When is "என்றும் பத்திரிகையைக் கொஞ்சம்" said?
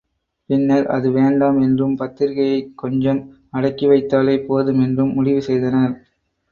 1.61-3.21